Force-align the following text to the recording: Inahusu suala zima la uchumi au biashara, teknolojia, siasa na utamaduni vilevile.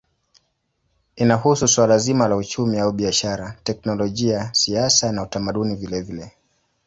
Inahusu 1.15 1.67
suala 1.67 1.97
zima 1.97 2.27
la 2.27 2.35
uchumi 2.35 2.79
au 2.79 2.91
biashara, 2.93 3.51
teknolojia, 3.63 4.49
siasa 4.53 5.11
na 5.11 5.23
utamaduni 5.23 5.75
vilevile. 5.75 6.31